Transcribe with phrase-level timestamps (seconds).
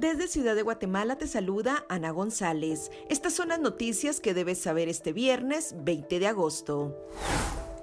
[0.00, 2.90] Desde Ciudad de Guatemala te saluda Ana González.
[3.10, 6.96] Estas son las noticias que debes saber este viernes 20 de agosto.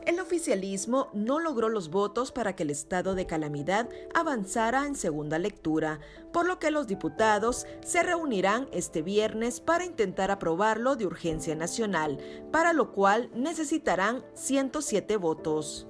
[0.03, 5.37] El oficialismo no logró los votos para que el estado de calamidad avanzara en segunda
[5.37, 5.99] lectura,
[6.33, 12.17] por lo que los diputados se reunirán este viernes para intentar aprobarlo de urgencia nacional,
[12.51, 15.85] para lo cual necesitarán 107 votos.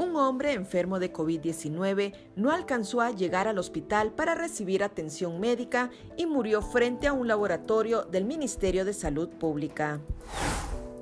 [0.00, 5.90] Un hombre enfermo de COVID-19 no alcanzó a llegar al hospital para recibir atención médica
[6.16, 10.00] y murió frente a un laboratorio del Ministerio de Salud Pública.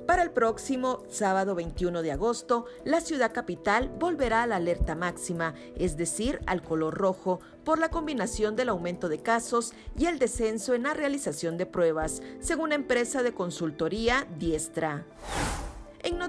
[0.05, 5.53] Para el próximo sábado 21 de agosto, la ciudad capital volverá a la alerta máxima,
[5.77, 10.73] es decir, al color rojo, por la combinación del aumento de casos y el descenso
[10.73, 15.05] en la realización de pruebas, según empresa de consultoría Diestra.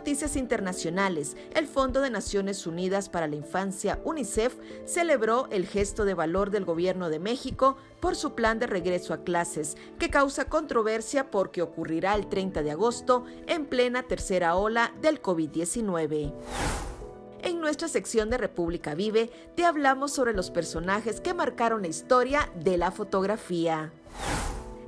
[0.00, 6.14] Noticias internacionales, el Fondo de Naciones Unidas para la Infancia, UNICEF, celebró el gesto de
[6.14, 11.30] valor del gobierno de México por su plan de regreso a clases, que causa controversia
[11.30, 16.32] porque ocurrirá el 30 de agosto en plena tercera ola del COVID-19.
[17.42, 22.50] En nuestra sección de República Vive te hablamos sobre los personajes que marcaron la historia
[22.54, 23.92] de la fotografía.